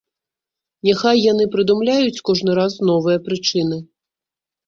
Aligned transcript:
Няхай 0.87 1.17
яны 1.31 1.45
прыдумляюць 1.55 2.23
кожны 2.29 2.51
раз 2.61 2.73
новыя 2.91 3.17
прычыны. 3.27 3.77